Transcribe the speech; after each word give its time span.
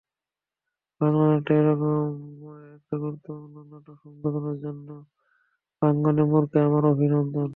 বাংলা 1.01 1.25
নাট্যে 1.25 1.53
এইরকম 1.57 2.09
একটা 2.75 2.95
গুরুত্বপূর্ণ 2.97 3.55
নাটক 3.71 3.95
সংযোজনের 4.03 4.57
জন্য 4.61 4.87
প্রাঙ্গণেমোরকে 5.81 6.57
আমার 6.59 6.83
অভিনন্দন। 6.85 7.49